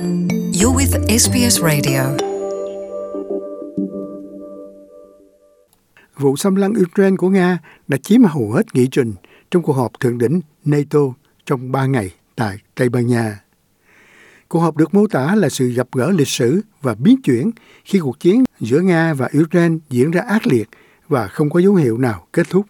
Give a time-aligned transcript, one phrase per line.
[0.00, 2.00] You're with SBS Radio.
[6.16, 7.58] Vụ xâm lăng Ukraine của Nga
[7.88, 9.14] đã chiếm hầu hết nghị trình
[9.50, 10.98] trong cuộc họp thượng đỉnh NATO
[11.46, 13.40] trong 3 ngày tại Tây Ban Nha.
[14.48, 17.50] Cuộc họp được mô tả là sự gặp gỡ lịch sử và biến chuyển
[17.84, 20.68] khi cuộc chiến giữa Nga và Ukraine diễn ra ác liệt
[21.08, 22.66] và không có dấu hiệu nào kết thúc.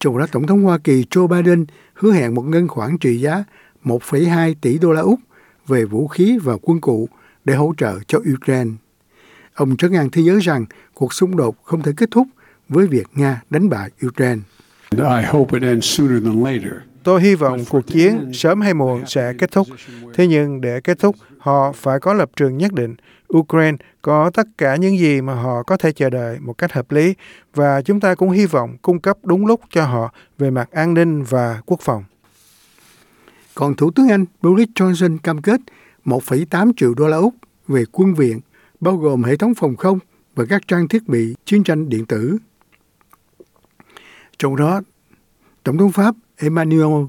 [0.00, 3.44] Trong đó, Tổng thống Hoa Kỳ Joe Biden hứa hẹn một ngân khoản trị giá
[3.84, 5.20] 1,2 tỷ đô la Úc
[5.66, 7.08] về vũ khí và quân cụ
[7.44, 8.70] để hỗ trợ cho Ukraine.
[9.54, 10.64] Ông trấn an thế giới rằng
[10.94, 12.26] cuộc xung đột không thể kết thúc
[12.68, 14.42] với việc Nga đánh bại Ukraine.
[17.02, 19.66] Tôi hy vọng cuộc chiến sớm hay muộn sẽ kết thúc.
[20.14, 22.94] Thế nhưng để kết thúc, họ phải có lập trường nhất định.
[23.36, 26.92] Ukraine có tất cả những gì mà họ có thể chờ đợi một cách hợp
[26.92, 27.14] lý
[27.54, 30.94] và chúng ta cũng hy vọng cung cấp đúng lúc cho họ về mặt an
[30.94, 32.04] ninh và quốc phòng.
[33.54, 35.60] Còn Thủ tướng Anh Boris Johnson cam kết
[36.04, 37.34] 1,8 triệu đô la Úc
[37.68, 38.40] về quân viện,
[38.80, 39.98] bao gồm hệ thống phòng không
[40.34, 42.38] và các trang thiết bị chiến tranh điện tử.
[44.38, 44.80] Trong đó,
[45.62, 47.04] Tổng thống Pháp Emmanuel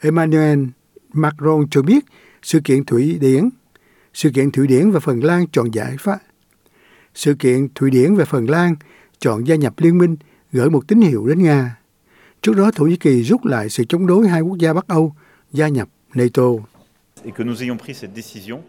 [0.00, 0.64] Emmanuel
[1.12, 2.04] Macron cho biết
[2.42, 3.48] sự kiện Thụy Điển,
[4.14, 6.18] sự kiện Thụy Điển và Phần Lan chọn giải pháp.
[7.14, 8.74] Sự kiện Thụy Điển và Phần Lan
[9.18, 10.16] chọn gia nhập liên minh
[10.52, 11.78] gửi một tín hiệu đến Nga.
[12.42, 15.14] Trước đó Thổ Nhĩ Kỳ rút lại sự chống đối hai quốc gia Bắc Âu
[15.52, 16.42] gia nhập NATO.
[17.24, 18.62] Et que nous ayons pris cette décision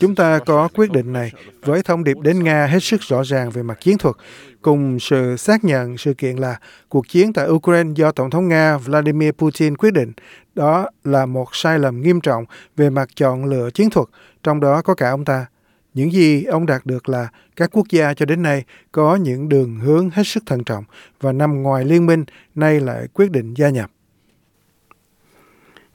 [0.00, 1.32] Chúng ta có quyết định này
[1.62, 4.16] với thông điệp đến Nga hết sức rõ ràng về mặt chiến thuật,
[4.62, 8.76] cùng sự xác nhận sự kiện là cuộc chiến tại Ukraine do Tổng thống Nga
[8.76, 10.12] Vladimir Putin quyết định.
[10.54, 12.44] Đó là một sai lầm nghiêm trọng
[12.76, 14.08] về mặt chọn lựa chiến thuật,
[14.42, 15.46] trong đó có cả ông ta.
[15.94, 19.76] Những gì ông đạt được là các quốc gia cho đến nay có những đường
[19.76, 20.84] hướng hết sức thận trọng
[21.20, 23.90] và nằm ngoài liên minh, nay lại quyết định gia nhập.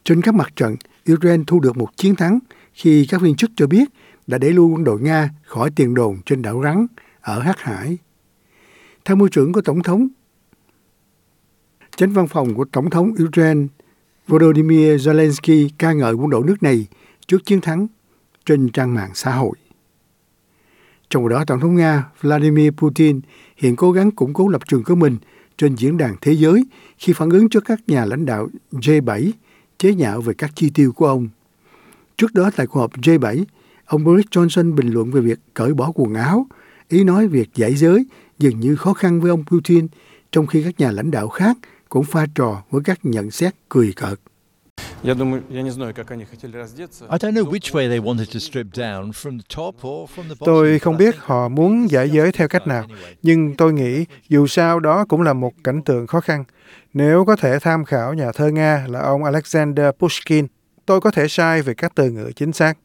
[0.04, 0.76] Trên các mặt trận,
[1.14, 2.40] Ukraine thu được một chiến thắng
[2.74, 3.90] khi các viên chức cho biết
[4.28, 6.88] đã đẩy lui quân đội Nga khỏi tiền đồn trên đảo Rắn
[7.22, 7.98] ở Hắc Hải.
[9.06, 10.08] Theo môi trưởng của Tổng thống,
[11.96, 13.68] chánh văn phòng của Tổng thống Ukraine
[14.28, 16.88] Volodymyr Zelensky ca ngợi quân đội nước này
[17.28, 17.88] trước chiến thắng
[18.46, 19.54] trên trang mạng xã hội.
[21.10, 23.22] Trong đó, Tổng thống Nga Vladimir Putin
[23.58, 25.18] hiện cố gắng củng cố lập trường của mình
[25.58, 26.66] trên diễn đàn thế giới
[26.98, 29.32] khi phản ứng cho các nhà lãnh đạo G7
[29.78, 31.30] chế nhạo về các chi tiêu của ông.
[32.18, 33.44] Trước đó tại cuộc họp G7,
[33.86, 36.48] ông Boris Johnson bình luận về việc cởi bỏ quần áo,
[36.90, 38.06] ý nói việc giải giới
[38.40, 39.88] dường như khó khăn với ông Putin,
[40.32, 41.58] trong khi các nhà lãnh đạo khác
[41.90, 44.20] cũng pha trò với các nhận xét cười cợt.
[45.04, 45.14] I
[47.20, 50.36] don't know which way they wanted to strip down from the top or from the
[50.40, 50.46] bottom.
[50.46, 52.86] Tôi không biết họ muốn giải giới theo cách nào,
[53.24, 56.44] nhưng tôi nghĩ dù sao đó cũng là một cảnh tượng khó khăn.
[56.94, 60.48] Nếu có thể tham khảo nhà thơ Nga là ông Alexander Pushkin,
[60.86, 62.78] tôi có thể sai về các từ ngữ chính xác.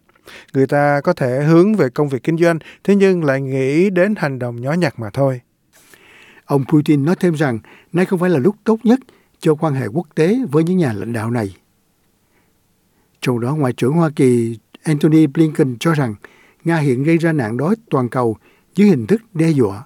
[0.52, 4.14] Người ta có thể hướng về công việc kinh doanh, thế nhưng lại nghĩ đến
[4.16, 5.40] hành động nhỏ nhặt mà thôi.
[6.44, 7.58] Ông Putin nói thêm rằng
[7.92, 9.00] nay không phải là lúc tốt nhất
[9.40, 11.54] cho quan hệ quốc tế với những nhà lãnh đạo này.
[13.22, 16.14] Trong đó, Ngoại trưởng Hoa Kỳ Antony Blinken cho rằng
[16.64, 18.36] Nga hiện gây ra nạn đói toàn cầu
[18.74, 19.84] dưới hình thức đe dọa.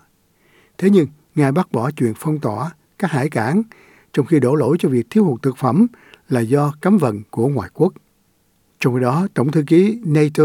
[0.78, 3.62] Thế nhưng, Nga bác bỏ chuyện phong tỏa các hải cảng,
[4.12, 5.86] trong khi đổ lỗi cho việc thiếu hụt thực phẩm
[6.28, 7.92] là do cấm vận của ngoại quốc.
[8.80, 10.44] Trong khi đó, Tổng thư ký NATO,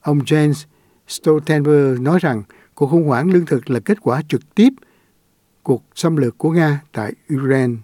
[0.00, 0.64] ông Jens
[1.08, 2.42] Stoltenberg nói rằng
[2.74, 4.68] cuộc khủng hoảng lương thực là kết quả trực tiếp
[5.62, 7.74] cuộc xâm lược của Nga tại Ukraine.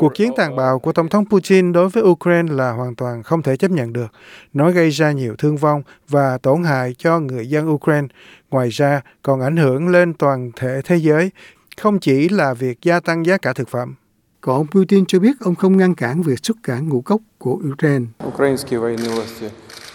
[0.00, 3.42] Cuộc chiến tàn bạo của Tổng thống Putin đối với Ukraine là hoàn toàn không
[3.42, 4.12] thể chấp nhận được.
[4.52, 8.08] Nó gây ra nhiều thương vong và tổn hại cho người dân Ukraine.
[8.50, 11.30] Ngoài ra, còn ảnh hưởng lên toàn thể thế giới,
[11.76, 13.94] không chỉ là việc gia tăng giá cả thực phẩm.
[14.40, 17.60] Còn ông Putin cho biết ông không ngăn cản việc xuất cảng ngũ cốc của
[17.72, 18.06] Ukraine.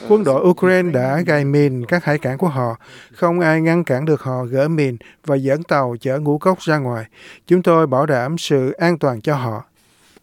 [0.10, 2.76] Quân đội Ukraine đã gài mìn các hải cảng của họ.
[3.14, 6.78] Không ai ngăn cản được họ gỡ mìn và dẫn tàu chở ngũ cốc ra
[6.78, 7.06] ngoài.
[7.48, 9.64] Chúng tôi bảo đảm sự an toàn cho họ.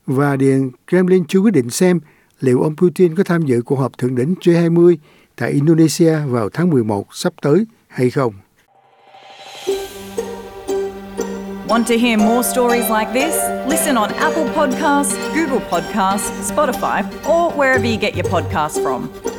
[0.07, 2.01] Và Điện Kremlin chưa quyết định xem
[2.41, 4.97] liệu ông Putin có tham dự cuộc họp thượng đỉnh G20
[5.37, 8.33] tại Indonesia vào tháng 11 sắp tới hay không.
[11.69, 13.35] Want to hear more stories like this?
[13.67, 19.34] Listen on Apple Podcasts, Google Podcasts, Spotify, or wherever you get your podcasts from.